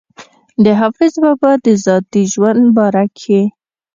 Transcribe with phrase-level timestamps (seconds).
[0.63, 3.41] د حافظ بابا د ذاتي ژوند باره کښې